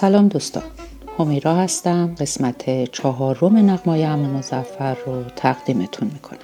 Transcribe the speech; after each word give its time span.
سلام 0.00 0.28
دوستان. 0.28 0.62
همیرا 1.18 1.54
هستم. 1.54 2.14
قسمت 2.20 2.90
چهارم 2.92 3.70
نقمای 3.70 4.04
ام 4.04 4.18
مزفر 4.18 4.96
رو 5.06 5.22
تقدیمتون 5.36 6.10
می‌کنم. 6.12 6.38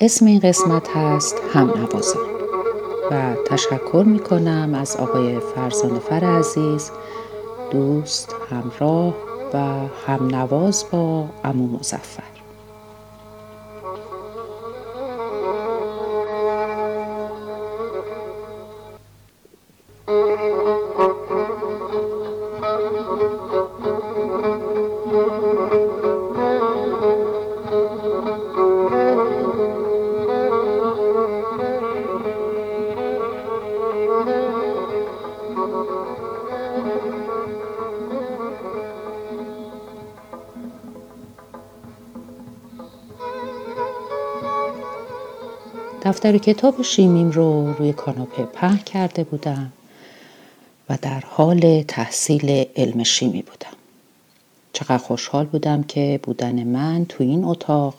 اسم 0.00 0.26
این 0.26 0.40
قسمت 0.40 0.88
هست 0.96 1.36
هم 1.52 1.70
نوازم 1.70 2.18
و 3.10 3.34
تشکر 3.46 4.04
می‌کنم 4.06 4.74
از 4.74 4.96
آقای 4.96 5.38
فرزان 5.54 5.98
فر 5.98 6.24
عزیز 6.24 6.90
دوست 7.70 8.34
همراه 8.50 9.14
و 9.54 9.58
هم 10.06 10.26
نواز 10.36 10.84
با 10.92 11.26
امو 11.44 11.78
مزفر 11.78 12.29
دفتر 46.10 46.38
کتاب 46.38 46.82
شیمیم 46.82 47.30
رو 47.30 47.72
روی 47.72 47.92
کاناپه 47.92 48.42
پهن 48.42 48.76
کرده 48.76 49.24
بودم 49.24 49.72
و 50.88 50.98
در 51.02 51.20
حال 51.20 51.82
تحصیل 51.82 52.64
علم 52.76 53.02
شیمی 53.02 53.42
بودم. 53.42 53.76
چقدر 54.72 54.98
خوشحال 54.98 55.46
بودم 55.46 55.82
که 55.82 56.20
بودن 56.22 56.64
من 56.64 57.04
تو 57.04 57.24
این 57.24 57.44
اتاق 57.44 57.94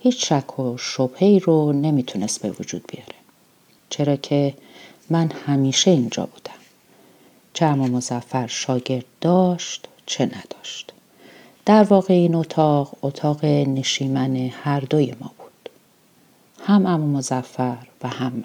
هیچ 0.00 0.28
شک 0.28 0.58
و 0.58 0.76
شبهی 0.78 1.38
رو 1.38 1.72
نمی‌تونست 1.72 2.42
به 2.42 2.50
وجود 2.50 2.84
بیاره. 2.88 3.14
چرا 3.90 4.16
که 4.16 4.54
من 5.10 5.30
همیشه 5.46 5.90
اینجا 5.90 6.26
بودم. 6.26 6.60
چه 7.54 7.66
اما 7.66 7.86
مزفر 7.86 8.46
شاگرد 8.46 9.04
داشت 9.20 9.88
چه 10.06 10.24
نداشت. 10.24 10.92
در 11.66 11.84
واقع 11.84 12.14
این 12.14 12.34
اتاق 12.34 12.96
اتاق 13.02 13.44
نشیمن 13.44 14.36
هر 14.36 14.80
دوی 14.80 15.14
ما 15.20 15.32
بود. 15.38 15.41
هم 16.66 16.86
اما 16.86 17.06
مزفر 17.06 17.76
و 18.02 18.08
هم 18.08 18.32
من. 18.32 18.44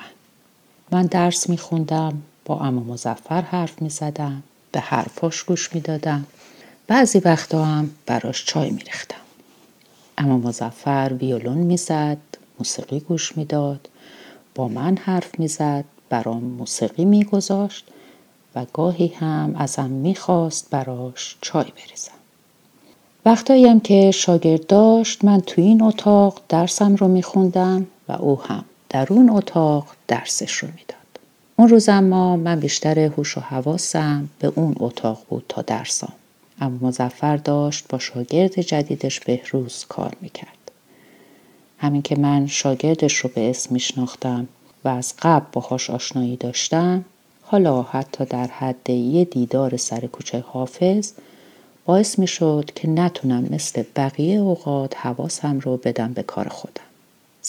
من 0.91 1.05
درس 1.05 1.49
میخوندم 1.49 2.21
با 2.45 2.59
اما 2.59 2.93
مزفر 2.93 3.41
حرف 3.41 3.81
می‌زدم 3.81 4.43
به 4.71 4.79
حرفاش 4.79 5.43
گوش 5.43 5.75
می‌دادم. 5.75 6.25
بعضی 6.87 7.19
وقتا 7.19 7.65
هم 7.65 7.89
براش 8.05 8.45
چای 8.45 8.69
میریختم. 8.69 9.15
اما 10.17 10.37
مزفر 10.37 11.11
ویولون 11.19 11.57
می‌زد 11.57 12.17
موسیقی 12.59 12.99
گوش 12.99 13.37
می‌داد. 13.37 13.89
با 14.55 14.67
من 14.67 14.97
حرف 14.97 15.39
می‌زد 15.39 15.85
برام 16.09 16.43
موسیقی 16.43 17.05
میگذاشت 17.05 17.85
و 18.55 18.65
گاهی 18.73 19.07
هم 19.07 19.55
ازم 19.57 19.89
می‌خواست 19.89 20.69
براش 20.69 21.37
چای 21.41 21.65
بریزم. 21.65 22.11
وقتایی 23.25 23.65
هم 23.65 23.79
که 23.79 24.11
شاگرد 24.11 24.67
داشت 24.67 25.25
من 25.25 25.41
تو 25.41 25.61
این 25.61 25.81
اتاق 25.81 26.41
درسم 26.49 26.95
رو 26.95 27.07
میخوندم. 27.07 27.87
و 28.09 28.11
او 28.11 28.41
هم 28.41 28.65
در 28.89 29.07
اون 29.09 29.29
اتاق 29.29 29.87
درسش 30.07 30.51
رو 30.51 30.67
می‌داد. 30.67 30.97
اون 31.55 31.69
روز 31.69 31.89
اما 31.89 32.37
من 32.37 32.59
بیشتر 32.59 32.99
هوش 32.99 33.37
و 33.37 33.41
حواسم 33.41 34.29
به 34.39 34.51
اون 34.55 34.75
اتاق 34.79 35.21
بود 35.29 35.45
تا 35.49 35.61
درسام. 35.61 36.13
اما 36.61 36.87
مزفر 36.87 37.37
داشت 37.37 37.85
با 37.89 37.99
شاگرد 37.99 38.61
جدیدش 38.61 39.19
بهروز 39.19 39.85
کار 39.89 40.13
می‌کرد. 40.21 40.57
همین 41.79 42.01
که 42.01 42.15
من 42.15 42.47
شاگردش 42.47 43.15
رو 43.15 43.29
به 43.35 43.49
اسم 43.49 43.73
میشناختم 43.73 44.47
و 44.83 44.87
از 44.89 45.13
قبل 45.21 45.45
باهاش 45.51 45.89
آشنایی 45.89 46.35
داشتم 46.35 47.05
حالا 47.41 47.81
حتی 47.81 48.25
در 48.25 48.47
حد 48.47 48.89
یه 48.89 49.25
دیدار 49.25 49.77
سر 49.77 49.99
کوچه 49.99 50.43
حافظ 50.47 51.11
باعث 51.85 52.19
می 52.19 52.27
شد 52.27 52.71
که 52.75 52.89
نتونم 52.89 53.47
مثل 53.51 53.83
بقیه 53.95 54.39
اوقات 54.39 54.97
حواسم 54.97 55.59
رو 55.59 55.77
بدم 55.77 56.13
به 56.13 56.23
کار 56.23 56.47
خودم. 56.47 56.86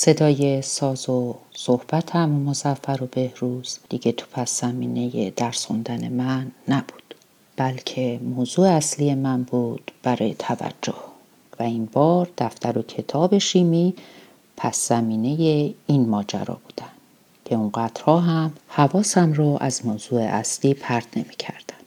صدای 0.00 0.62
ساز 0.62 1.08
و 1.08 1.34
صحبت 1.54 2.16
هم 2.16 2.30
مزفر 2.30 3.02
و 3.02 3.06
بهروز. 3.06 3.78
دیگه 3.88 4.12
تو 4.12 4.26
پس 4.32 4.60
زمینه 4.60 5.30
درس 5.30 5.66
خوندن 5.66 6.08
من 6.08 6.52
نبود. 6.68 7.14
بلکه 7.56 8.20
موضوع 8.22 8.68
اصلی 8.68 9.14
من 9.14 9.42
بود 9.42 9.90
برای 10.02 10.34
توجه. 10.34 10.94
و 11.58 11.62
این 11.62 11.88
بار 11.92 12.28
دفتر 12.38 12.78
و 12.78 12.82
کتاب 12.82 13.38
شیمی 13.38 13.94
پس 14.56 14.88
زمینه 14.88 15.74
این 15.86 16.08
ماجرا 16.08 16.58
بودن. 16.64 16.92
که 17.44 17.54
اونقدرها 17.54 18.20
هم 18.20 18.52
حواسم 18.68 19.32
رو 19.32 19.58
از 19.60 19.86
موضوع 19.86 20.22
اصلی 20.22 20.74
پرت 20.74 21.16
نمی 21.16 21.36
کردن. 21.38 21.77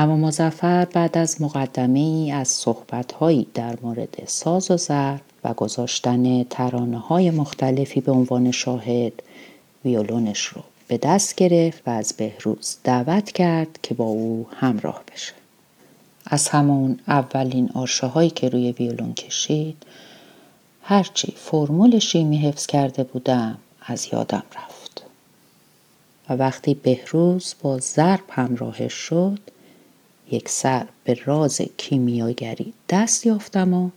اما 0.00 0.16
مزفر 0.16 0.84
بعد 0.84 1.18
از 1.18 1.42
مقدمه 1.42 1.98
ای 1.98 2.32
از 2.32 2.48
صحبت 2.48 3.12
هایی 3.12 3.46
در 3.54 3.78
مورد 3.82 4.22
ساز 4.26 4.70
و 4.70 4.76
ضرب 4.76 5.20
و 5.44 5.54
گذاشتن 5.54 6.42
ترانه 6.42 6.98
های 6.98 7.30
مختلفی 7.30 8.00
به 8.00 8.12
عنوان 8.12 8.50
شاهد 8.50 9.12
ویولونش 9.84 10.44
رو 10.44 10.62
به 10.88 10.98
دست 10.98 11.34
گرفت 11.34 11.82
و 11.86 11.90
از 11.90 12.14
بهروز 12.16 12.76
دعوت 12.84 13.32
کرد 13.32 13.78
که 13.82 13.94
با 13.94 14.04
او 14.04 14.46
همراه 14.56 15.02
بشه. 15.12 15.32
از 16.26 16.48
همون 16.48 16.98
اولین 17.08 17.70
آرشه 17.74 18.06
هایی 18.06 18.30
که 18.30 18.48
روی 18.48 18.72
ویولون 18.72 19.14
کشید 19.14 19.82
هرچی 20.82 21.34
فرمول 21.36 21.98
شیمی 21.98 22.38
حفظ 22.38 22.66
کرده 22.66 23.04
بودم 23.04 23.58
از 23.82 24.08
یادم 24.12 24.42
رفت. 24.56 25.02
و 26.28 26.32
وقتی 26.32 26.74
بهروز 26.74 27.54
با 27.62 27.78
ضرب 27.78 28.24
همراهش 28.30 28.92
شد 28.92 29.40
یک 30.30 30.48
سر 30.48 30.86
به 31.04 31.18
راز 31.24 31.60
کیمیاگری 31.76 32.72
دست 32.88 33.26
یافتم 33.26 33.74
و 33.74 33.90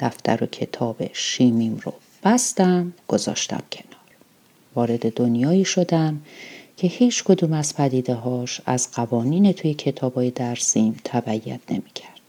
دفتر 0.00 0.44
و 0.44 0.46
کتاب 0.46 0.96
شیمیم 1.12 1.80
رو 1.84 1.92
بستم 2.24 2.92
گذاشتم 3.08 3.62
کنار 3.72 4.00
وارد 4.74 5.12
دنیایی 5.12 5.64
شدم 5.64 6.20
که 6.76 6.86
هیچ 6.86 7.24
کدوم 7.24 7.52
از 7.52 7.76
پدیده 7.76 8.14
هاش 8.14 8.60
از 8.66 8.92
قوانین 8.92 9.52
توی 9.52 9.74
کتابای 9.74 10.30
درسیم 10.30 10.96
تبعیت 11.04 11.60
نمی 11.70 11.90
کرد. 11.94 12.20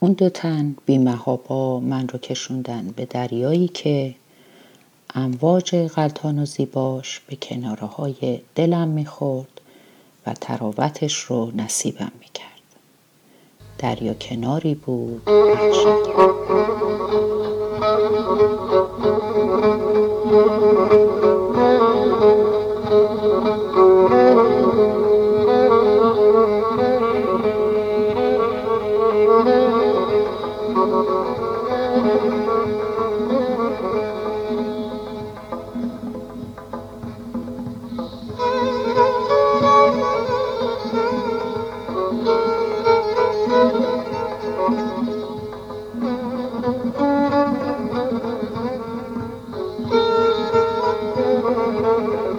اون 0.00 0.12
دو 0.12 0.28
تن 0.28 0.76
بیمهابا 0.86 1.80
من 1.80 2.08
رو 2.08 2.18
کشوندن 2.18 2.94
به 2.96 3.04
دریایی 3.04 3.68
که 3.68 4.14
امواج 5.14 5.74
غلطان 5.74 6.38
و 6.38 6.46
زیباش 6.46 7.20
به 7.20 7.36
کناره 7.36 7.86
های 7.86 8.40
دلم 8.54 8.88
می‌خورد 8.88 9.59
تراوتش 10.34 11.18
رو 11.18 11.52
نصیبم 11.56 12.12
می‌کرد 12.20 12.50
دریا 13.78 14.14
کناری 14.14 14.74
بود 14.74 15.24
بخشد. 15.24 16.10
Oh. 52.02 52.28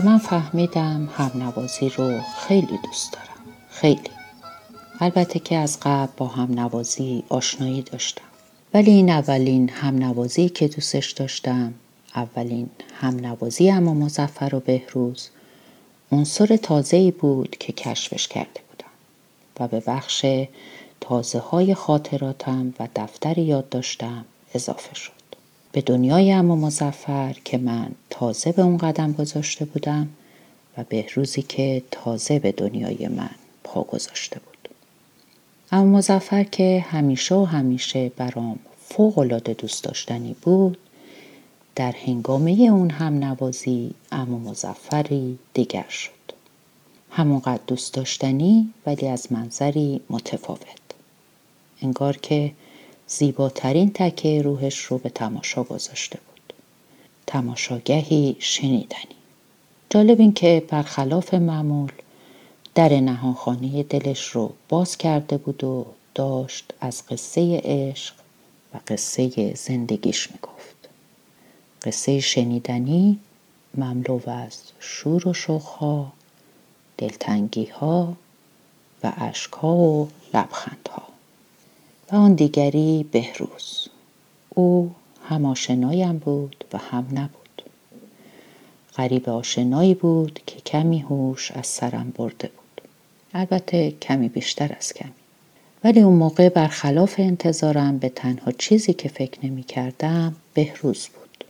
من 0.00 0.18
فهمیدم 0.18 1.08
هم 1.16 1.30
نوازی 1.34 1.88
رو 1.88 2.20
خیلی 2.20 2.78
دوست 2.84 3.12
دارم. 3.12 3.26
خیلی. 3.70 4.10
البته 5.00 5.38
که 5.38 5.56
از 5.56 5.78
قبل 5.82 6.12
با 6.16 6.26
هم 6.26 6.60
نوازی 6.60 7.24
آشنایی 7.28 7.82
داشتم. 7.82 8.24
ولی 8.74 8.90
این 8.90 9.10
اولین 9.10 9.68
هم 9.68 9.96
نوازی 9.98 10.48
که 10.48 10.68
دوستش 10.68 11.12
داشتم 11.12 11.74
اولین 12.14 12.70
هم 13.00 13.16
نوازی 13.16 13.70
اما 13.70 13.94
مزفر 13.94 14.54
و 14.54 14.60
بهروز 14.60 15.28
عنصر 16.12 16.56
تازه 16.56 17.10
بود 17.10 17.56
که 17.60 17.72
کشفش 17.72 18.28
کرده 18.28 18.60
بودم. 18.70 18.90
و 19.60 19.68
به 19.68 19.82
بخش 19.86 20.26
تازه 21.00 21.38
های 21.38 21.74
خاطراتم 21.74 22.74
و 22.80 22.88
دفتر 22.96 23.38
یاد 23.38 23.68
داشتم 23.68 24.24
اضافه 24.54 24.94
شد. 24.94 25.15
به 25.76 25.82
دنیای 25.82 26.32
اما 26.32 26.56
مزفر 26.56 27.36
که 27.44 27.58
من 27.58 27.90
تازه 28.10 28.52
به 28.52 28.62
اون 28.62 28.76
قدم 28.76 29.12
گذاشته 29.12 29.64
بودم 29.64 30.08
و 30.78 30.84
بهروزی 30.88 31.42
که 31.42 31.82
تازه 31.90 32.38
به 32.38 32.52
دنیای 32.52 33.08
من 33.08 33.30
پا 33.64 33.82
گذاشته 33.82 34.40
بود. 34.40 34.68
اما 35.72 35.98
مزفر 35.98 36.44
که 36.44 36.84
همیشه 36.90 37.34
و 37.34 37.44
همیشه 37.44 38.08
برام 38.08 38.58
فوق 38.80 39.24
دوست 39.58 39.84
داشتنی 39.84 40.36
بود 40.42 40.78
در 41.74 41.94
هنگامه 42.06 42.50
اون 42.50 42.90
هم 42.90 43.24
نوازی 43.24 43.94
اما 44.12 44.38
مزفری 44.38 45.38
دیگر 45.54 45.88
شد. 45.88 46.10
همونقدر 47.10 47.62
دوست 47.66 47.94
داشتنی 47.94 48.72
ولی 48.86 49.06
از 49.06 49.32
منظری 49.32 50.00
متفاوت. 50.10 50.80
انگار 51.82 52.16
که 52.16 52.52
زیباترین 53.08 53.90
تکه 53.94 54.42
روحش 54.42 54.78
رو 54.78 54.98
به 54.98 55.08
تماشا 55.08 55.62
گذاشته 55.62 56.18
بود. 56.26 56.52
تماشاگهی 57.26 58.36
شنیدنی. 58.38 59.16
جالب 59.90 60.20
این 60.20 60.32
که 60.32 60.62
برخلاف 60.68 61.34
معمول 61.34 61.92
در 62.74 63.00
نهانخانه 63.00 63.82
دلش 63.82 64.28
رو 64.28 64.52
باز 64.68 64.96
کرده 64.96 65.36
بود 65.36 65.64
و 65.64 65.86
داشت 66.14 66.74
از 66.80 67.02
قصه 67.06 67.60
عشق 67.64 68.14
و 68.74 68.78
قصه 68.88 69.54
زندگیش 69.54 70.30
می‌گفت. 70.30 70.88
قصه 71.82 72.20
شنیدنی 72.20 73.18
مملو 73.74 74.20
از 74.30 74.58
شور 74.80 75.28
و 75.28 75.32
شوخها 75.32 76.12
دلتنگی 76.98 77.64
ها 77.64 78.16
و 79.04 79.12
اشکها 79.16 79.74
و 79.76 80.08
لبخندها. 80.34 81.02
و 82.12 82.16
آن 82.16 82.34
دیگری 82.34 83.06
بهروز. 83.12 83.88
او 84.48 84.90
هم 85.28 85.44
آشنایم 85.44 86.18
بود 86.18 86.64
و 86.72 86.78
هم 86.78 87.06
نبود. 87.12 87.62
غریب 88.96 89.28
آشنایی 89.28 89.94
بود 89.94 90.40
که 90.46 90.60
کمی 90.60 90.98
هوش 90.98 91.52
از 91.52 91.66
سرم 91.66 92.12
برده 92.16 92.48
بود. 92.48 92.82
البته 93.34 93.90
کمی 93.90 94.28
بیشتر 94.28 94.76
از 94.78 94.92
کمی. 94.92 95.12
ولی 95.84 96.00
اون 96.00 96.14
موقع 96.14 96.48
برخلاف 96.48 97.14
انتظارم 97.18 97.98
به 97.98 98.08
تنها 98.08 98.52
چیزی 98.52 98.92
که 98.92 99.08
فکر 99.08 99.46
نمی 99.46 99.62
کردم 99.62 100.36
بهروز 100.54 101.08
بود. 101.08 101.44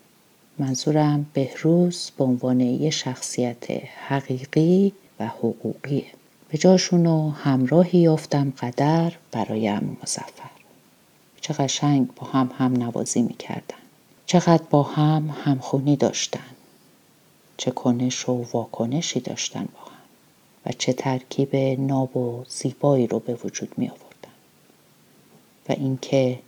منظورم 0.58 1.26
بهروز 1.32 2.10
به 2.18 2.24
عنوان 2.24 2.60
یه 2.60 2.90
شخصیت 2.90 3.64
حقیقی 4.08 4.92
و 5.20 5.26
حقوقیه. 5.26 6.06
به 6.48 6.58
جاشونو 6.58 7.30
همراهی 7.30 7.98
یافتم 7.98 8.52
قدر 8.60 9.12
برایم 9.32 9.98
مزفر 10.02 10.50
چه 11.40 11.54
قشنگ 11.54 12.14
با 12.14 12.26
هم 12.26 12.50
هم 12.58 12.72
نوازی 12.72 13.22
می‌کردن. 13.22 13.76
چقدر 14.26 14.62
با 14.70 14.82
هم 14.82 15.34
همخونی 15.44 15.96
داشتن. 15.96 16.40
چه 17.56 17.70
کنش 17.70 18.28
و 18.28 18.46
واکنشی 18.52 19.20
داشتن 19.20 19.68
با 19.74 19.80
هم. 19.80 19.96
و 20.66 20.72
چه 20.78 20.92
ترکیب 20.92 21.56
ناب 21.80 22.16
و 22.16 22.44
زیبایی 22.48 23.06
رو 23.06 23.18
به 23.18 23.34
وجود 23.44 23.72
می 23.76 23.88
آوردن 23.88 24.34
و 25.68 25.72
اینکه 25.72 26.38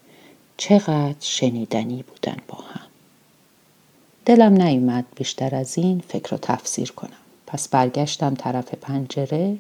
چقدر 0.57 1.17
شنیدنی 1.21 2.03
بودن 2.03 2.37
با 2.49 2.59
هم. 2.59 2.87
دلم 4.25 4.63
نیومد 4.63 5.05
بیشتر 5.17 5.55
از 5.55 5.79
این 5.79 6.03
فکر 6.09 6.31
رو 6.31 6.39
تفسیر 6.43 6.93
کنم. 6.93 7.11
پس 7.47 7.69
برگشتم 7.69 8.35
طرف 8.35 8.75
پنجره 8.75 9.59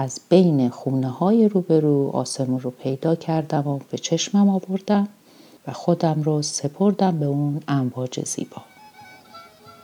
از 0.00 0.20
بین 0.28 0.68
خونه 0.68 1.08
های 1.08 1.48
روبرو 1.48 2.10
آسمون 2.12 2.60
رو 2.60 2.70
پیدا 2.70 3.14
کردم 3.14 3.66
و 3.66 3.78
به 3.90 3.98
چشمم 3.98 4.48
آوردم 4.48 5.08
و 5.66 5.72
خودم 5.72 6.22
رو 6.22 6.42
سپردم 6.42 7.18
به 7.18 7.26
اون 7.26 7.60
امواج 7.68 8.24
زیبا 8.24 8.62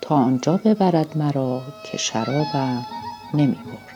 تا 0.00 0.14
آنجا 0.14 0.60
ببرد 0.64 1.18
مرا 1.18 1.62
که 1.84 1.98
شرابم 1.98 2.86
نمی 3.34 3.54
برد. 3.54 3.95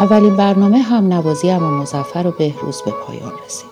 اولین 0.00 0.36
برنامه 0.36 0.78
هم 0.78 1.12
نوازی 1.12 1.50
و 1.50 1.58
مزفر 1.58 2.26
و 2.26 2.30
بهروز 2.30 2.82
به 2.82 2.90
پایان 2.90 3.32
رسید. 3.46 3.68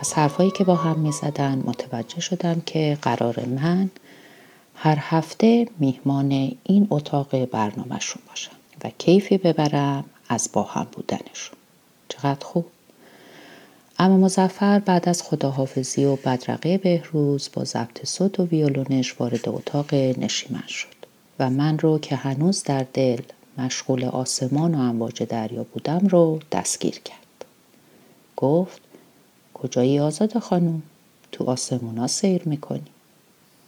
از 0.00 0.14
حرفایی 0.14 0.50
که 0.50 0.64
با 0.64 0.74
هم 0.74 0.98
می 0.98 1.12
زدن 1.12 1.62
متوجه 1.66 2.20
شدم 2.20 2.62
که 2.66 2.98
قرار 3.02 3.40
من 3.46 3.90
هر 4.74 4.98
هفته 5.00 5.68
میهمان 5.78 6.56
این 6.64 6.86
اتاق 6.90 7.44
برنامهشون 7.44 8.22
باشم 8.28 8.50
و 8.84 8.90
کیفی 8.98 9.38
ببرم 9.38 10.04
از 10.28 10.50
با 10.52 10.62
هم 10.62 10.86
بودنشون. 10.92 11.58
چقدر 12.08 12.44
خوب. 12.44 12.66
اما 13.98 14.16
مزفر 14.16 14.78
بعد 14.78 15.08
از 15.08 15.22
خداحافظی 15.22 16.04
و 16.04 16.16
بدرقه 16.16 16.78
بهروز 16.78 17.50
با 17.52 17.64
ضبط 17.64 18.06
صوت 18.06 18.40
و 18.40 18.46
ویولونش 18.46 19.20
وارد 19.20 19.48
اتاق 19.48 19.94
نشیمن 19.94 20.66
شد 20.68 20.94
و 21.38 21.50
من 21.50 21.78
رو 21.78 21.98
که 21.98 22.16
هنوز 22.16 22.62
در 22.62 22.86
دل 22.92 23.20
مشغول 23.58 24.04
آسمان 24.04 24.74
و 24.74 24.78
امواج 24.78 25.22
دریا 25.22 25.64
بودم 25.64 26.06
رو 26.06 26.40
دستگیر 26.52 27.00
کرد. 27.00 27.44
گفت 28.36 28.80
کجایی 29.54 30.00
آزاد 30.00 30.38
خانم؟ 30.38 30.82
تو 31.32 31.44
آسمونا 31.44 32.06
سیر 32.06 32.42
می‌کنی. 32.44 32.86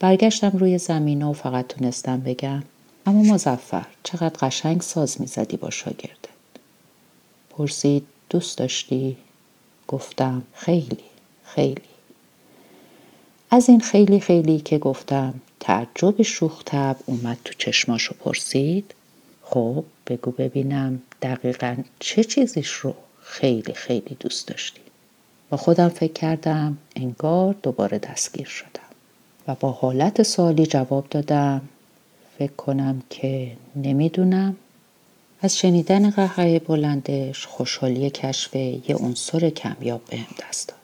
برگشتم 0.00 0.50
روی 0.59 0.78
زمین 0.78 1.23
و 1.23 1.33
فقط 1.33 1.66
تونستم 1.66 2.21
بگم 2.21 2.62
اما 3.07 3.23
مزفر 3.35 3.87
چقدر 4.02 4.37
قشنگ 4.40 4.81
ساز 4.81 5.21
می‌زدی 5.21 5.57
با 5.57 5.71
شاگردت. 5.71 6.26
پرسید 7.50 8.07
دوست 8.31 8.59
داشتی؟ 8.59 9.16
گفتم 9.88 10.43
خیلی 10.55 11.05
خیلی. 11.45 11.81
از 13.50 13.69
این 13.69 13.81
خیلی 13.81 14.21
خیلی 14.21 14.61
که 14.61 14.78
گفتم 14.78 15.35
تعجب 15.61 16.23
شوختب 16.23 16.97
اومد 17.07 17.38
تو 17.45 17.55
چشماشو 17.59 18.14
پرسید 18.14 18.95
خب 19.49 19.85
بگو 20.07 20.31
ببینم 20.31 21.03
دقیقا 21.23 21.76
چه 21.99 22.25
چیزیش 22.25 22.71
رو 22.71 22.95
خیلی 23.23 23.73
خیلی 23.73 24.17
دوست 24.21 24.49
داشتی. 24.49 24.81
با 25.50 25.57
خودم 25.57 25.88
فکر 25.88 26.12
کردم 26.12 26.79
انگار 26.97 27.55
دوباره 27.62 27.99
دستگیر 27.99 28.47
شدم 28.47 28.81
و 29.49 29.55
با 29.55 29.71
حالت 29.71 30.23
سوالی 30.23 30.67
جواب 30.67 31.07
دادم 31.11 31.61
فکر 32.38 32.53
کنم 32.53 33.03
که 33.11 33.53
نمی‌دونم. 33.76 34.57
از 35.43 35.59
شنیدن 35.59 36.11
قهقه 36.11 36.59
بلندش 36.59 37.47
خوشحالی 37.47 38.11
کشف 38.11 38.57
یه 38.57 38.97
عنصر 38.97 39.50
کمیاب 39.50 40.00
بهم 40.11 40.26
دست 40.49 40.69
داد. 40.69 40.79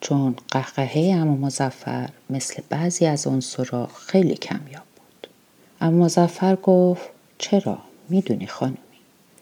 چون 0.00 0.34
قهقهه 0.50 1.14
اما 1.16 1.46
مزفر 1.46 2.08
مثل 2.30 2.62
بعضی 2.68 3.06
از 3.06 3.26
عنصرها 3.26 3.86
خیلی 3.86 4.34
کمیاب 4.34 4.84
بود. 4.96 5.26
اما 5.80 6.04
مزفر 6.04 6.56
گفت 6.56 7.08
چرا؟ 7.40 7.78
می‌دونی 8.08 8.46
خانمی 8.46 8.76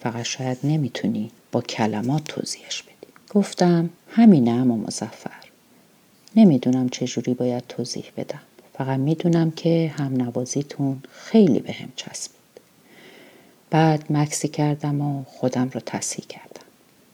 فقط 0.00 0.22
شاید 0.22 0.58
نمی‌تونی 0.64 1.30
با 1.52 1.60
کلمات 1.60 2.24
توضیحش 2.24 2.82
بدی. 2.82 3.12
گفتم 3.30 3.90
همینه 4.10 4.50
اما 4.50 4.76
مزفر 4.76 5.30
نمی‌دونم 6.36 6.88
چجوری 6.88 7.34
باید 7.34 7.64
توضیح 7.68 8.04
بدم. 8.16 8.40
فقط 8.78 8.98
می‌دونم 8.98 9.50
که 9.50 9.94
هم 9.96 10.16
نوازیتون 10.16 11.02
خیلی 11.10 11.60
به 11.60 11.72
هم 11.72 11.92
چسبید. 11.96 12.38
بعد 13.70 14.04
مکسی 14.12 14.48
کردم 14.48 15.00
و 15.00 15.24
خودم 15.24 15.70
رو 15.74 15.80
تصحیح 15.80 16.26
کردم. 16.26 16.66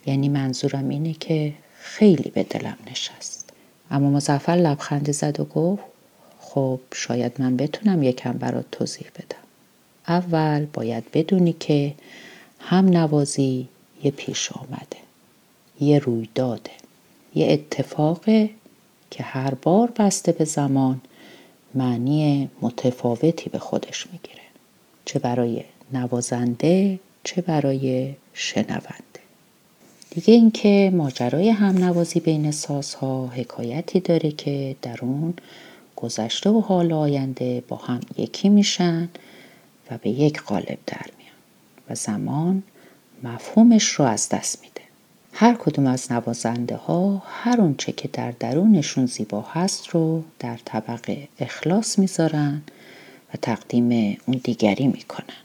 یعنی 0.06 0.28
منظورم 0.28 0.88
اینه 0.88 1.12
که 1.12 1.52
خیلی 1.78 2.30
به 2.30 2.42
دلم 2.42 2.76
نشست. 2.90 3.52
اما 3.90 4.10
مزفر 4.10 4.52
لبخندی 4.52 5.12
زد 5.12 5.40
و 5.40 5.44
گفت 5.44 5.82
خب 6.40 6.80
شاید 6.94 7.32
من 7.38 7.56
بتونم 7.56 8.02
یکم 8.02 8.32
برات 8.32 8.64
توضیح 8.72 9.06
بدم. 9.14 9.43
اول 10.08 10.66
باید 10.72 11.04
بدونی 11.12 11.52
که 11.60 11.94
هم 12.60 12.88
نوازی 12.88 13.68
یه 14.02 14.10
پیش 14.10 14.52
آمده 14.52 15.04
یه 15.80 15.98
رویداده 15.98 16.70
یه 17.34 17.52
اتفاقه 17.52 18.50
که 19.10 19.22
هر 19.22 19.54
بار 19.54 19.92
بسته 19.98 20.32
به 20.32 20.44
زمان 20.44 21.00
معنی 21.74 22.50
متفاوتی 22.60 23.50
به 23.50 23.58
خودش 23.58 24.06
می‌گیره. 24.12 24.42
چه 25.04 25.18
برای 25.18 25.64
نوازنده 25.92 27.00
چه 27.24 27.42
برای 27.42 28.14
شنونده. 28.34 29.20
دیگه 30.10 30.34
اینکه 30.34 30.92
ماجرای 30.94 31.48
هم 31.48 31.84
نوازی 31.84 32.20
بین 32.20 32.50
سازها 32.50 33.26
حکایتی 33.26 34.00
داره 34.00 34.30
که 34.30 34.76
در 34.82 34.98
اون 35.02 35.34
گذشته 35.96 36.50
و 36.50 36.60
حال 36.60 36.92
آینده 36.92 37.62
با 37.68 37.76
هم 37.76 38.00
یکی 38.18 38.48
میشن. 38.48 39.08
و 39.90 39.98
به 39.98 40.10
یک 40.10 40.42
قالب 40.42 40.78
در 40.86 41.06
میان 41.18 41.36
و 41.90 41.94
زمان 41.94 42.62
مفهومش 43.22 43.88
رو 43.88 44.04
از 44.04 44.28
دست 44.28 44.62
میده. 44.62 44.80
هر 45.32 45.54
کدوم 45.54 45.86
از 45.86 46.12
نوازنده 46.12 46.76
ها 46.76 47.22
هر 47.26 47.60
اونچه 47.60 47.92
که 47.92 48.08
در 48.12 48.30
درونشون 48.30 49.06
زیبا 49.06 49.40
هست 49.40 49.88
رو 49.88 50.24
در 50.38 50.58
طبق 50.64 51.16
اخلاص 51.38 51.98
می‌ذارن 51.98 52.62
و 53.34 53.36
تقدیم 53.42 54.18
اون 54.26 54.40
دیگری 54.44 54.86
می‌کنن. 54.86 55.36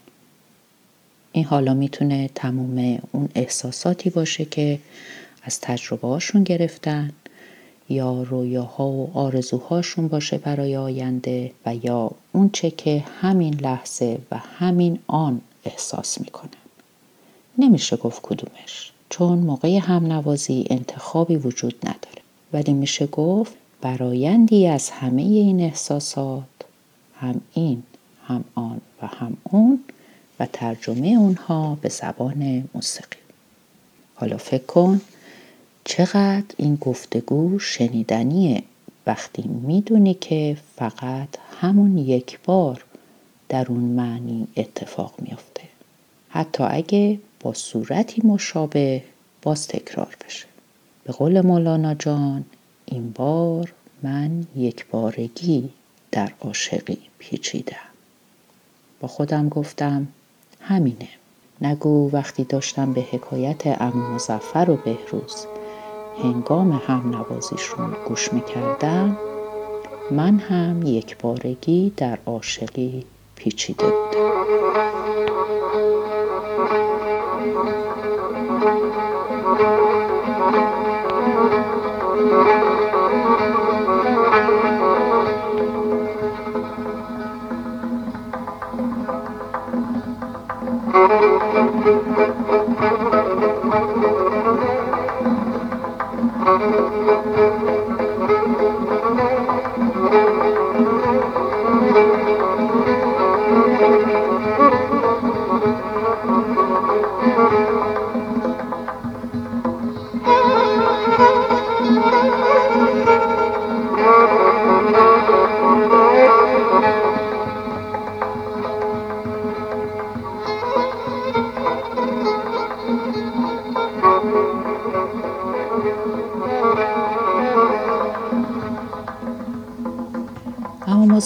این 1.32 1.46
حالا 1.46 1.74
می‌تونه 1.74 2.30
تموم 2.36 3.00
اون 3.12 3.30
احساساتی 3.36 4.10
باشه 4.10 4.46
که 4.46 4.80
از 5.44 5.62
تجربه 5.62 6.08
هاشون 6.08 6.44
گرفتن 6.44 7.12
یا 7.90 8.24
رویاها 8.24 8.88
و 8.88 9.12
آرزوهاشون 9.14 10.08
باشه 10.08 10.38
برای 10.38 10.76
آینده 10.76 11.52
و 11.66 11.76
یا 11.76 12.12
اونچه 12.32 12.72
که 12.72 13.04
همین 13.22 13.54
لحظه 13.54 14.18
و 14.32 14.38
همین 14.38 15.00
آن 15.08 15.42
احساس 15.66 16.22
می‌کنن. 16.22 16.50
نمیشه 17.58 17.98
گفت 17.98 18.20
کدومش 18.24 18.92
چون 19.10 19.38
موقع 19.38 19.78
هم 19.78 20.06
نوازی 20.06 20.66
انتخابی 20.70 21.36
وجود 21.36 21.76
نداره. 21.84 22.22
ولی 22.54 22.74
میشه 22.74 23.08
گفت 23.08 23.54
برایندی 23.82 24.68
از 24.68 24.90
همه 24.90 25.22
این 25.22 25.62
احساسات 25.62 26.44
هم 27.20 27.42
این 27.54 27.84
هم 28.26 28.44
آن 28.56 28.82
و 29.02 29.08
هم 29.08 29.38
اون 29.44 29.80
و 30.40 30.48
ترجمه 30.54 31.08
اونها 31.08 31.78
به 31.82 31.90
زبان 31.90 32.70
موسیقی. 32.74 33.18
حالا 34.16 34.38
فکر 34.38 34.64
کن 34.64 35.02
چقدر 35.90 36.46
این 36.58 36.76
گفتگو 36.76 37.60
شنیدنیه؟ 37.60 38.64
وقتی 39.08 39.42
می‌دونی 39.42 40.14
که 40.14 40.58
فقط 40.76 41.30
همون 41.62 41.98
یک 41.98 42.40
بار 42.46 42.86
در 43.50 43.66
اون 43.70 43.84
معنی 43.84 44.48
اتفاق 44.58 45.14
میافته. 45.18 45.62
حتی 46.30 46.64
اگه 46.64 47.20
با 47.40 47.54
صورتی 47.54 48.22
مشابه 48.28 49.04
باز 49.42 49.68
تکرار 49.68 50.18
بشه. 50.26 50.46
به 51.04 51.14
قول 51.14 51.42
مولانا 51.42 51.94
جان 51.94 52.46
این 52.86 53.12
بار 53.12 53.74
من 54.04 54.48
یک 54.56 54.86
بارگی 54.92 55.70
در 56.12 56.32
عاشقی 56.42 56.98
پیچیدم. 57.20 57.76
با 59.00 59.08
خودم 59.08 59.50
گفتم 59.50 60.08
همینه. 60.62 61.10
نگو 61.62 62.10
وقتی 62.12 62.44
داشتم 62.44 62.94
به 62.94 63.02
حکایت 63.02 63.82
ام 63.82 64.14
مزفر 64.16 64.70
و 64.70 64.76
بهروز 64.76 65.46
هنگام 66.24 66.72
هم 66.88 67.16
نوازیشون 67.16 67.96
گوش 68.08 68.34
می‌کردم 68.34 69.18
من 70.12 70.40
هم 70.40 70.82
یک 70.86 71.18
بارگی 71.18 71.94
در 71.98 72.18
عاشقی 72.26 73.06
پیچیده 73.36 73.86
بودم. 73.86 74.99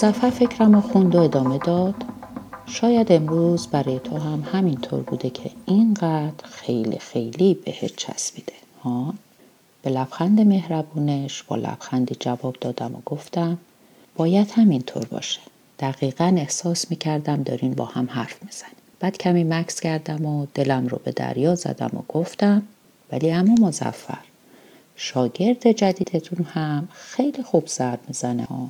مزفر 0.04 0.30
فکرم 0.30 0.74
رو 0.74 0.80
خوند 0.80 1.14
و 1.14 1.18
ادامه 1.18 1.58
داد. 1.58 1.94
شاید 2.66 3.12
امروز 3.12 3.66
برای 3.66 3.98
تو 3.98 4.18
هم 4.18 4.44
همینطور 4.52 5.02
بوده 5.02 5.30
که 5.30 5.50
اینقدر 5.66 6.44
خیلی 6.44 6.98
خیلی 6.98 7.54
بهت 7.54 7.96
چسبیده. 7.96 8.52
ها؟ 8.82 9.14
به 9.82 9.90
لبخند 9.90 10.40
مهربونش 10.40 11.42
با 11.42 11.56
لبخندی 11.56 12.16
جواب 12.20 12.56
دادم 12.60 12.94
و 12.94 12.98
گفتم 13.06 13.58
باید 14.16 14.50
همینطور 14.50 15.04
باشه. 15.04 15.40
دقیقا 15.78 16.34
احساس 16.36 16.90
می‌کردم 16.90 17.42
دارین 17.42 17.74
با 17.74 17.84
هم 17.84 18.08
حرف 18.10 18.42
می‌زنیم 18.42 18.74
بعد 19.00 19.18
کمی 19.18 19.44
مکس 19.44 19.80
کردم 19.80 20.26
و 20.26 20.46
دلم 20.54 20.86
رو 20.86 21.00
به 21.04 21.12
دریا 21.12 21.54
زدم 21.54 21.90
و 21.98 22.02
گفتم 22.08 22.62
ولی 23.12 23.32
اما 23.32 23.54
مزفر 23.54 24.24
شاگرد 24.96 25.72
جدیدتون 25.72 26.44
هم 26.44 26.88
خیلی 26.92 27.42
خوب 27.42 27.66
ضرب 27.66 28.00
می‌زنه 28.08 28.44
ها. 28.44 28.68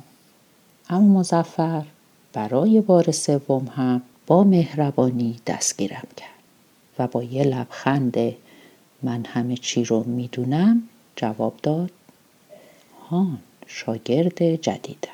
اما 0.89 1.19
مزفر 1.19 1.85
برای 2.33 2.81
بار 2.81 3.11
سوم 3.11 3.67
هم 3.75 4.01
با 4.27 4.43
مهربانی 4.43 5.39
دستگیرم 5.47 6.07
کرد 6.17 6.29
و 6.99 7.07
با 7.07 7.23
یه 7.23 7.43
لبخند 7.43 8.17
من 9.03 9.25
همه 9.25 9.57
چی 9.57 9.83
رو 9.83 10.03
می‌دونم 10.03 10.83
جواب 11.15 11.53
داد 11.63 11.91
هان 13.09 13.37
شاگرد 13.67 14.55
جدیدم. 14.55 15.09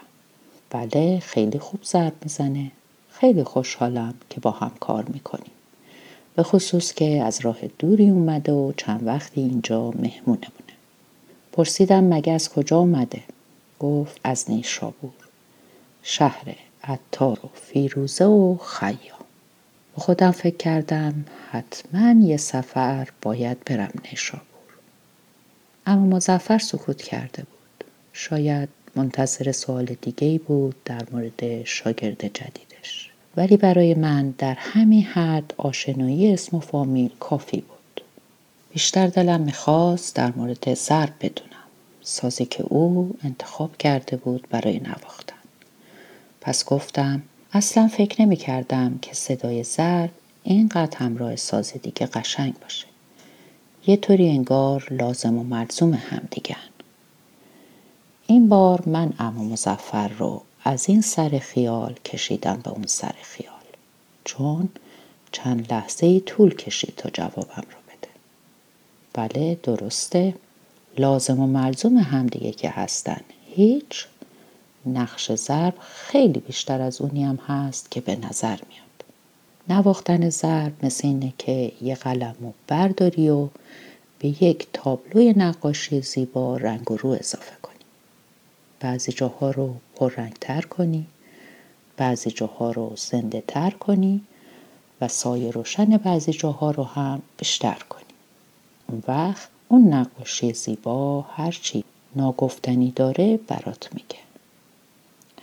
بله 0.70 1.20
خیلی 1.20 1.60
خوب 1.60 1.84
ضرب 1.84 2.14
می‌زنه. 2.24 2.72
خیلی 3.12 3.44
خوشحالم 3.44 4.14
که 4.30 4.40
با 4.40 4.52
هم 4.52 4.72
کار 4.80 5.04
می‌کنیم. 5.04 5.52
به 6.36 6.44
خصوص 6.44 6.94
که 6.94 7.24
از 7.24 7.40
راه 7.42 7.58
دوری 7.80 8.10
اومده 8.10 8.52
و 8.52 8.72
چند 8.78 9.08
وقتی 9.08 9.42
اینجا 9.42 9.82
مهمونه 9.82 10.22
مونه 10.26 10.74
پرسیدم 11.52 12.04
مگه 12.04 12.34
از 12.34 12.50
کجا 12.50 12.78
اومده؟ 12.78 13.24
گفت 13.80 14.20
از 14.24 14.52
نیشابور. 14.52 15.12
شهر 16.04 16.56
عطار 16.84 17.40
و 17.46 17.50
فیروزه 17.54 18.26
و 18.26 18.58
خیام. 18.58 19.26
با 19.96 20.04
خودم 20.04 20.32
فکر 20.32 20.58
کردم 20.58 21.26
حتما 21.52 22.22
یه 22.22 22.38
سفر 22.38 23.08
باید 23.22 23.58
برم 23.66 23.92
نیشابور 24.12 24.46
اما 25.86 26.16
مزفر 26.16 26.58
سکوت 26.58 27.02
کرده 27.02 27.44
بود. 27.44 27.86
شاید 28.14 28.70
منتظر 28.96 29.52
سوال 29.52 29.86
دیگه 29.86 30.40
بود 30.40 30.76
در 30.86 31.02
مورد 31.12 31.64
شاگرد 31.64 32.28
جدیدش. 32.28 33.12
ولی 33.38 33.58
برای 33.58 33.94
من 33.94 34.32
در 34.38 34.56
همین 34.60 35.04
حد 35.04 35.54
آشنایی 35.58 36.34
اسم 36.34 36.58
و 36.58 36.60
فامیل 36.60 37.12
کافی 37.20 37.62
بود. 37.62 38.02
بیشتر 38.74 39.08
دلم 39.08 39.42
می‌خواست 39.42 40.16
در 40.16 40.32
مورد 40.36 40.74
ضرب 40.74 41.14
بدونم. 41.22 41.48
سازی 42.02 42.46
که 42.46 42.64
او 42.64 43.16
انتخاب 43.24 43.78
کرده 43.78 44.18
بود 44.18 44.48
برای 44.50 44.80
نواختن. 44.80 45.41
پس 46.42 46.66
گفتم 46.66 47.22
اصلا 47.54 47.88
فکر 47.88 48.22
نمی 48.22 48.36
کردم 48.36 49.00
که 49.02 49.14
صدای 49.14 49.64
ضرب 49.64 50.12
اینقدر 50.44 50.98
همراه 50.98 51.36
ساز 51.36 51.74
دیگه 51.74 52.08
قشنگ 52.08 52.54
باشه. 52.60 52.88
یه 53.88 53.98
طوری 53.98 54.30
انگار 54.30 54.88
لازم 54.92 55.38
و 55.38 55.44
ملزوم 55.44 55.94
هم 55.94 56.28
دیگن. 56.32 56.56
این 58.28 58.50
بار 58.50 58.84
من 58.86 59.14
امو 59.20 59.44
مزفر 59.44 60.08
رو 60.08 60.42
از 60.64 60.90
این 60.90 61.02
سر 61.02 61.30
خیال 61.30 61.96
کشیدم 62.06 62.62
به 62.64 62.70
اون 62.70 62.86
سر 62.88 63.16
خیال. 63.22 63.54
چون 64.24 64.70
چند 65.32 65.74
لحظه 65.74 66.06
ای 66.06 66.20
طول 66.20 66.56
کشید 66.56 66.94
تا 66.96 67.10
جوابم 67.10 67.64
رو 67.72 67.78
بده. 67.88 68.10
بله 69.14 69.60
درسته 69.64 70.36
لازم 70.98 71.40
و 71.40 71.48
ملزوم 71.48 71.98
همدیگه 71.98 72.52
که 72.52 72.70
هستن 72.70 73.22
هیچ 73.56 74.06
نقش 74.86 75.32
ضرب 75.32 75.74
خیلی 75.80 76.40
بیشتر 76.40 76.82
از 76.82 77.02
اونی 77.02 77.24
هم 77.24 77.36
هست 77.36 77.92
که 77.92 78.02
به 78.02 78.16
نظر 78.16 78.60
میاد. 78.70 78.82
نواختن 79.70 80.30
ضرب 80.30 80.86
مثل 80.86 81.08
اینه 81.08 81.34
که 81.38 81.72
یه 81.82 81.96
قلم 81.96 82.36
رو 82.40 82.54
برداری 82.68 83.30
و 83.30 83.48
به 84.20 84.44
یک 84.44 84.68
تابلوی 84.74 85.34
نقاشی 85.38 86.02
زیبا 86.02 86.58
رنگ 86.58 86.92
و 86.92 86.98
رو 86.98 87.10
اضافه 87.10 87.56
کنی. 87.62 87.76
بعضی 88.80 89.12
جاها 89.12 89.52
رو 89.52 89.76
پررنگتر 89.96 90.62
کنی 90.62 91.06
بعضی 91.98 92.32
جاها 92.32 92.72
رو 92.72 92.94
زنده 92.96 93.44
تر 93.48 93.70
کنی 93.70 94.22
و 95.02 95.08
سایه 95.08 95.52
روشن 95.52 95.98
بعضی 95.98 96.34
جاها 96.34 96.72
رو 96.72 96.84
هم 96.84 97.22
بیشتر 97.38 97.78
کنی. 97.90 98.04
اون 98.88 99.04
وقت 99.08 99.50
اون 99.68 99.94
نقاشی 99.94 100.54
زیبا 100.54 101.22
هرچی 101.22 101.84
ناگفتنی 102.16 102.92
داره 102.92 103.40
برات 103.48 103.90
میگه. 103.94 104.31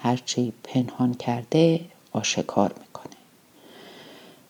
هرچی 0.03 0.53
پنهان 0.65 1.15
کرده 1.15 1.81
آشکار 2.13 2.75
می‌کنه. 2.81 3.17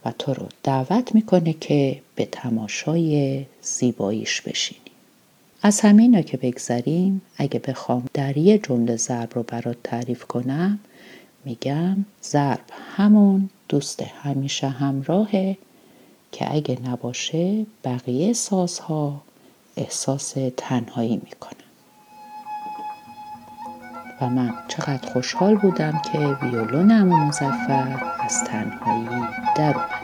و 0.04 0.12
تو 0.18 0.34
رو 0.34 0.46
دعوت 0.62 1.14
می‌کنه 1.14 1.52
که 1.52 2.00
به 2.14 2.28
تماشای 2.32 3.44
زیباییش 3.62 4.40
بشینی. 4.40 4.80
از 5.62 5.80
همینا 5.80 6.22
که 6.22 6.36
بگذریم 6.36 7.22
اگه 7.36 7.58
بخوام 7.58 8.04
در 8.14 8.36
یه 8.36 8.58
جمله 8.58 8.96
ضرب 8.96 9.34
رو 9.34 9.42
برات 9.42 9.76
تعریف 9.84 10.24
کنم 10.24 10.78
میگم 11.44 12.04
ضرب 12.24 12.64
همون 12.96 13.50
دوست 13.68 14.02
همیشه 14.02 14.68
همراهه 14.68 15.58
که 16.32 16.54
اگه 16.54 16.78
نباشه 16.84 17.66
بقیه 17.84 18.32
سازها 18.32 19.22
احساس 19.76 20.34
تنهایی 20.56 21.16
می‌کنن. 21.16 21.67
و 24.20 24.28
من 24.28 24.54
چقدر 24.68 25.08
خوشحال 25.12 25.54
بودم 25.56 26.02
که 26.12 26.18
ویولونم 26.18 27.12
و 27.12 27.16
مزفر 27.16 28.02
از 28.20 28.44
تنهایی 28.44 29.26
در 29.56 29.74
اومده 29.74 29.97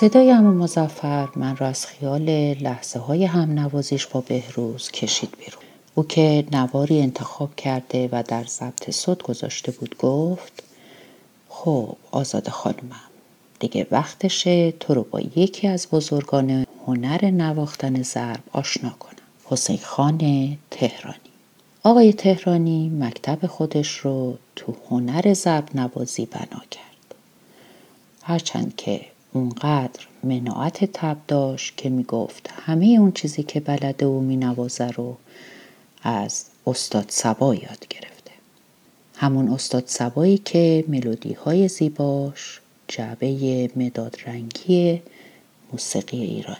صدای 0.00 0.30
امو 0.30 0.52
مزفر 0.52 1.28
من 1.36 1.56
را 1.56 1.66
از 1.66 1.86
خیال 1.86 2.54
لحظه 2.54 2.98
های 2.98 3.24
هم 3.24 3.58
نوازیش 3.58 4.06
با 4.06 4.20
بهروز 4.20 4.90
کشید 4.90 5.30
بیرون. 5.38 5.62
او 5.94 6.06
که 6.06 6.44
نواری 6.52 7.00
انتخاب 7.00 7.56
کرده 7.56 8.08
و 8.12 8.22
در 8.28 8.44
ضبط 8.44 8.90
صد 8.90 9.22
گذاشته 9.22 9.72
بود 9.72 9.96
گفت 9.98 10.62
خب 11.48 11.96
آزاد 12.10 12.48
خانومم 12.48 13.10
دیگه 13.60 13.86
وقتشه 13.90 14.70
تو 14.70 14.94
رو 14.94 15.06
با 15.10 15.20
یکی 15.20 15.68
از 15.68 15.88
بزرگان 15.92 16.66
هنر 16.86 17.30
نواختن 17.30 18.02
ضرب 18.02 18.42
آشنا 18.52 18.90
کنم. 18.90 19.26
حسین 19.44 19.78
خان 19.82 20.56
تهرانی. 20.70 21.18
آقای 21.82 22.12
تهرانی 22.12 22.88
مکتب 22.88 23.46
خودش 23.46 23.98
رو 23.98 24.38
تو 24.56 24.74
هنر 24.90 25.34
ضرب 25.34 25.68
نوازی 25.74 26.26
بنا 26.26 26.62
کرد. 26.70 27.14
هرچند 28.22 28.76
که 28.76 29.00
اونقدر 29.32 30.06
مناعت 30.24 30.84
تب 30.84 31.16
داشت 31.28 31.76
که 31.76 31.88
می‌گفت 31.88 32.50
همه 32.52 32.86
اون 32.86 33.12
چیزی 33.12 33.42
که 33.42 33.60
بلده 33.60 34.06
و 34.06 34.20
مینوازه 34.20 34.90
رو 34.90 35.16
از 36.02 36.44
استاد 36.66 37.04
سبا 37.08 37.54
یاد 37.54 37.86
گرفته. 37.90 38.30
همون 39.16 39.48
استاد 39.48 39.84
سبایی 39.86 40.38
که 40.38 40.84
ملودی 40.88 41.32
های 41.32 41.68
زیباش 41.68 42.60
جعبه 42.88 43.70
مداد 43.76 44.16
رنگی 44.26 45.02
موسیقی 45.72 46.22
ایرانیه. 46.22 46.58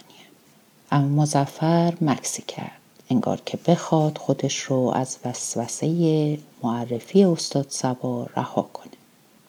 اما 0.91 1.21
مزفر 1.21 1.93
مکسی 2.01 2.41
کرد. 2.41 2.71
انگار 3.09 3.41
که 3.45 3.59
بخواد 3.67 4.17
خودش 4.17 4.59
رو 4.59 4.91
از 4.95 5.17
وسوسه 5.25 6.37
معرفی 6.63 7.23
استاد 7.23 7.65
سبا 7.69 8.27
رها 8.37 8.69
کنه 8.73 8.93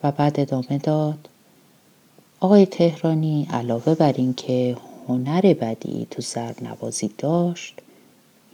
و 0.02 0.12
بعد 0.12 0.40
ادامه 0.40 0.78
داد 0.78 1.28
آقای 2.42 2.66
تهرانی 2.66 3.48
علاوه 3.50 3.94
بر 3.94 4.12
اینکه 4.12 4.76
هنر 5.08 5.40
بدی 5.40 6.06
تو 6.10 6.22
ضرب 6.22 6.62
نوازی 6.62 7.10
داشت 7.18 7.74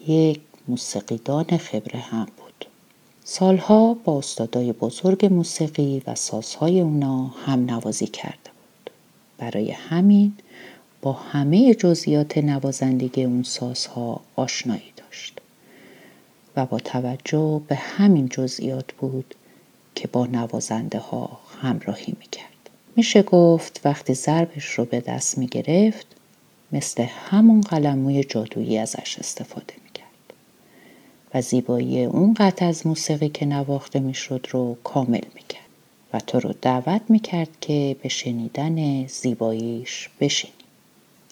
یک 0.06 0.40
موسیقیدان 0.68 1.44
خبره 1.56 2.00
هم 2.00 2.24
بود. 2.24 2.66
سالها 3.24 3.94
با 4.04 4.18
استادای 4.18 4.72
بزرگ 4.72 5.26
موسیقی 5.26 6.02
و 6.06 6.14
سازهای 6.14 6.80
اونا 6.80 7.26
هم 7.26 7.64
نوازی 7.64 8.06
کرده 8.06 8.50
بود. 8.50 8.90
برای 9.38 9.70
همین 9.70 10.32
با 11.02 11.12
همه 11.12 11.74
جزئیات 11.74 12.38
نوازندگی 12.38 13.24
اون 13.24 13.42
سازها 13.42 14.20
آشنایی 14.36 14.92
داشت. 14.96 15.40
و 16.56 16.66
با 16.66 16.78
توجه 16.78 17.60
به 17.68 17.74
همین 17.74 18.28
جزئیات 18.28 18.92
بود 18.92 19.34
که 19.94 20.08
با 20.08 20.26
نوازنده 20.26 20.98
ها 20.98 21.40
همراهی 21.62 22.14
می‌کرد. 22.20 22.55
میشه 22.96 23.22
گفت 23.22 23.80
وقتی 23.84 24.14
ضربش 24.14 24.64
رو 24.64 24.84
به 24.84 25.00
دست 25.00 25.38
می 25.38 25.46
گرفت 25.46 26.06
مثل 26.72 27.02
همون 27.02 27.60
قلموی 27.60 28.24
جادویی 28.24 28.78
ازش 28.78 29.16
استفاده 29.18 29.74
می 29.84 29.90
کرد 29.94 30.06
و 31.34 31.42
زیبایی 31.42 32.04
اون 32.04 32.34
قطع 32.34 32.66
از 32.66 32.86
موسیقی 32.86 33.28
که 33.28 33.46
نواخته 33.46 34.00
می‌شد 34.00 34.46
رو 34.50 34.76
کامل 34.84 35.20
می 35.34 35.42
کرد 35.48 35.66
و 36.12 36.20
تو 36.20 36.40
رو 36.40 36.54
دعوت 36.62 37.00
می 37.08 37.18
کرد 37.18 37.48
که 37.60 37.96
به 38.02 38.08
شنیدن 38.08 39.06
زیباییش 39.06 40.08
بشینی. 40.20 40.52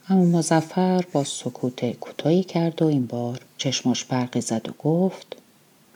اما 0.08 0.24
مزفر 0.24 1.04
با 1.12 1.24
سکوت 1.24 1.92
کوتاهی 1.92 2.42
کرد 2.42 2.82
و 2.82 2.86
این 2.86 3.06
بار 3.06 3.40
چشماش 3.58 4.04
برقی 4.04 4.40
زد 4.40 4.68
و 4.68 4.72
گفت 4.72 5.36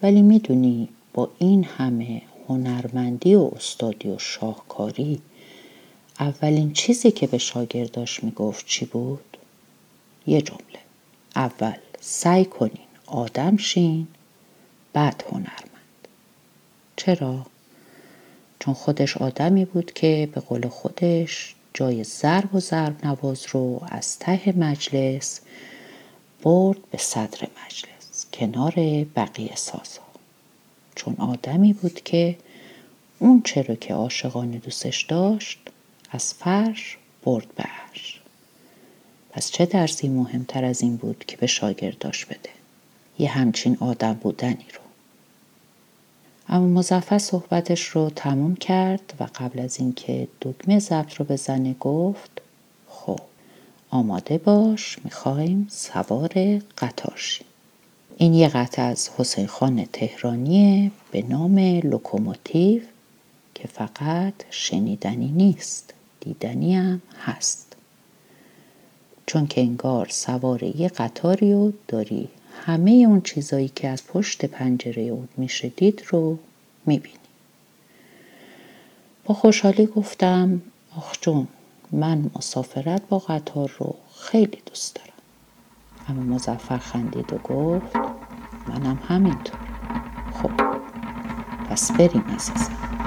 ولی 0.03 0.23
می‌دونی 0.23 0.89
با 1.15 1.31
این 1.39 1.65
همه 1.65 2.23
هنرمندی 2.49 3.35
و 3.35 3.51
استادی 3.57 4.09
و 4.09 4.19
شاهکاری 4.19 5.21
اولین 6.21 6.73
چیزی 6.73 7.11
که 7.11 7.27
به 7.27 7.39
شاگرداش 7.39 8.25
می‌گفت 8.25 8.67
چی 8.67 8.85
بود؟ 8.85 9.37
یه 10.27 10.43
جمله 10.43 10.81
اول 11.37 11.77
سعی 12.01 12.45
کنین 12.45 12.89
آدم 13.07 13.57
شین 13.57 14.07
بعد 14.93 15.25
هنرمند 15.33 16.09
چرا؟ 16.97 17.47
چون 18.59 18.75
خودش 18.75 19.17
آدمی 19.17 19.65
بود 19.65 19.93
که 19.93 20.29
به 20.35 20.41
قول 20.41 20.69
خودش 20.69 21.55
جای 21.75 22.05
ضرب 22.05 22.55
و 22.55 22.61
ضرب 22.61 23.07
نواز 23.07 23.47
رو 23.51 23.83
از 23.89 24.19
ته 24.19 24.53
مجلس 24.59 25.41
برد 26.43 26.79
به 26.91 26.99
صدر 26.99 27.49
مجلس 27.65 28.27
کنار 28.33 28.75
بقیه 29.17 29.57
سازها 29.57 30.07
چون 30.95 31.15
آدمی 31.19 31.73
بود 31.73 32.01
که 32.01 32.37
اون 33.19 33.43
چرا 33.43 33.75
که 33.75 33.95
عاشقانه 33.95 34.59
دوستش 34.59 35.03
داشت 35.03 35.59
از 36.11 36.35
فرش 36.35 36.97
برد 37.25 37.47
برش 37.57 38.21
پس 39.31 39.51
چه 39.51 39.67
درسی 39.67 40.09
مهمتر 40.09 40.65
از 40.65 40.81
این 40.81 40.97
بود 40.97 41.25
که 41.27 41.37
به 41.37 41.47
شاگرداش 41.47 42.25
بده؟ 42.25 42.51
یه 43.19 43.31
همچین 43.31 43.77
آدم 43.81 44.13
بودنی 44.13 44.67
رو. 44.75 44.81
اما 46.49 46.67
مزفر 46.67 47.19
صحبتش 47.19 47.85
رو 47.85 48.11
تموم 48.11 48.57
کرد 48.57 49.13
و 49.21 49.29
قبل 49.35 49.61
از 49.61 49.81
اینکه 49.81 50.29
دکمه 50.43 50.79
ضبط 50.79 51.15
رو 51.15 51.25
بزنه 51.25 51.75
گفت 51.81 52.31
خب 52.89 53.21
آماده 53.91 54.39
باش 54.39 54.99
می‌خوایم 55.05 55.67
سوار 55.71 56.63
قطار 56.79 57.17
شیم. 57.17 57.47
این 58.17 58.35
یه 58.35 58.49
قطع 58.49 58.83
از 58.83 59.11
حسین 59.19 59.47
خان 59.47 59.85
تهرانیه 59.93 60.91
به 61.11 61.23
نام 61.23 61.59
لوکوموتیو 61.59 62.83
که 63.55 63.69
فقط 63.69 64.35
شنیدنی 64.51 65.29
نیست. 65.29 65.95
دیدنی 66.29 66.77
هم 66.77 67.03
هست. 67.25 67.77
چون 69.27 69.47
که 69.47 69.61
انگار 69.61 70.09
سوار 70.11 70.63
یه 70.63 70.89
قطاری 70.89 71.55
و 71.55 71.73
داری 71.89 72.29
همه 72.67 72.91
اون 72.91 73.21
چیزایی 73.21 73.69
که 73.69 73.89
از 73.89 74.07
پشت 74.07 74.45
پنجره 74.45 75.03
اون 75.03 75.29
میشه 75.37 75.69
دید 75.69 76.03
رو 76.09 76.39
می‌بینی. 76.87 77.15
با 79.25 79.35
خوشحالی 79.35 79.87
گفتم 79.87 80.63
آخ 80.97 81.17
جون 81.21 81.49
من 81.93 82.31
مسافرت 82.35 83.03
با 83.09 83.19
قطار 83.19 83.73
رو 83.79 83.95
خیلی 84.21 84.59
دوست 84.67 84.95
دارم. 84.95 85.09
اما 86.09 86.35
مزفر 86.35 86.79
خندید 86.79 87.33
و 87.33 87.39
گفت 87.39 87.97
منم 88.69 88.99
همینطور. 89.09 89.61
خب 90.33 90.51
پس 91.71 91.93
بریم 91.93 92.25
عزیزم. 92.37 92.98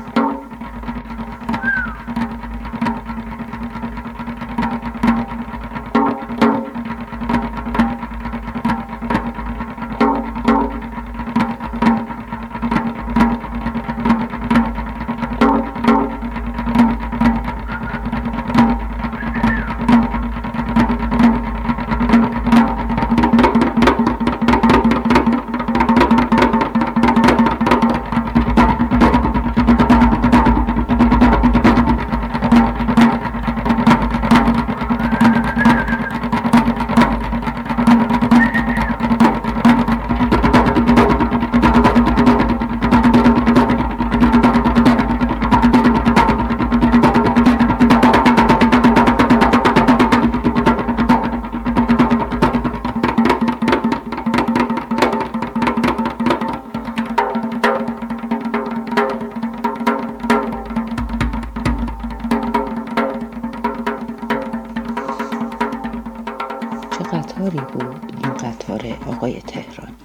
بود 67.58 68.14
این 68.24 68.34
قطار 68.34 68.98
آقای 69.08 69.42
تهرانی 69.42 69.96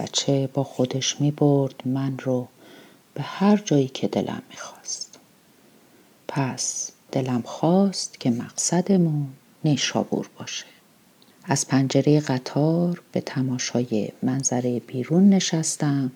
و 0.00 0.06
چه 0.06 0.48
با 0.54 0.64
خودش 0.64 1.20
می 1.20 1.30
برد 1.30 1.74
من 1.84 2.18
رو 2.18 2.48
به 3.14 3.22
هر 3.22 3.56
جایی 3.56 3.88
که 3.88 4.08
دلم 4.08 4.42
می‌خواست. 4.50 5.18
پس 6.28 6.90
دلم 7.12 7.42
خواست 7.42 8.20
که 8.20 8.30
مقصدمون 8.30 9.28
نیشابور 9.64 10.30
باشه. 10.38 10.66
از 11.44 11.68
پنجره 11.68 12.20
قطار 12.20 13.02
به 13.12 13.20
تماشای 13.20 14.08
منظره 14.22 14.80
بیرون 14.80 15.28
نشستم 15.28 16.12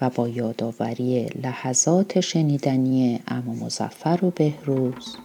و 0.00 0.10
با 0.10 0.28
یادآوری 0.28 1.26
لحظات 1.26 2.20
شنیدنی 2.20 3.20
امو 3.28 3.64
مزفر 3.64 4.24
و 4.24 4.30
بهروز 4.30 5.16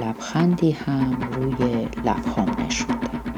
لبخندی 0.00 0.70
هم 0.70 1.18
روی 1.34 1.88
لبهام 2.04 2.56
نشوندم. 2.66 3.29